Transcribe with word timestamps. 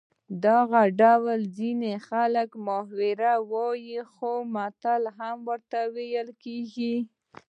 دغه 0.45 0.81
ډول 1.01 1.41
ته 1.45 1.51
ځینې 1.57 1.93
خلک 2.07 2.49
محاوره 2.67 3.33
وايي 3.51 3.99
خو 4.11 4.31
متل 4.53 5.01
هم 5.17 5.37
ورته 5.49 5.79
ویل 5.95 6.27
کېږي 6.43 6.95